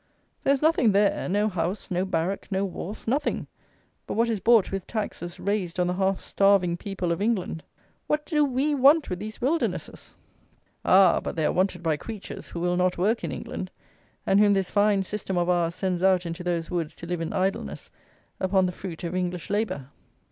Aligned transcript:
There 0.43 0.51
is 0.51 0.63
nothing 0.63 0.93
there, 0.93 1.29
no 1.29 1.47
house, 1.47 1.91
no 1.91 2.05
barrack, 2.05 2.51
no 2.51 2.65
wharf, 2.65 3.07
nothing, 3.07 3.45
but 4.07 4.15
what 4.15 4.31
is 4.31 4.39
bought 4.39 4.71
with 4.71 4.87
taxes 4.87 5.39
raised 5.39 5.79
on 5.79 5.85
the 5.85 5.93
half 5.93 6.21
starving 6.21 6.75
people 6.75 7.11
of 7.11 7.21
England. 7.21 7.61
What 8.07 8.25
do 8.25 8.43
we 8.43 8.73
want 8.73 9.11
with 9.11 9.19
these 9.19 9.39
wildernesses? 9.39 10.15
Ah! 10.83 11.19
but 11.19 11.35
they 11.35 11.45
are 11.45 11.51
wanted 11.53 11.83
by 11.83 11.97
creatures 11.97 12.47
who 12.47 12.59
will 12.59 12.77
not 12.77 12.97
work 12.97 13.23
in 13.23 13.31
England, 13.31 13.69
and 14.25 14.39
whom 14.39 14.53
this 14.53 14.71
fine 14.71 15.03
system 15.03 15.37
of 15.37 15.49
ours 15.49 15.75
sends 15.75 16.01
out 16.01 16.25
into 16.25 16.43
those 16.43 16.71
woods 16.71 16.95
to 16.95 17.05
live 17.05 17.21
in 17.21 17.31
idleness 17.31 17.91
upon 18.39 18.65
the 18.65 18.71
fruit 18.71 19.03
of 19.03 19.13
English 19.13 19.51
labour. 19.51 19.91